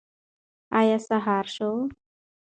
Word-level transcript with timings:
ایا 0.79 0.97
سهار 1.07 1.45
شو؟ 1.55 1.69